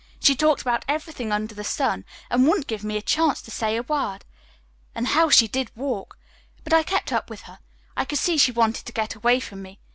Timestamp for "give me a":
2.65-3.03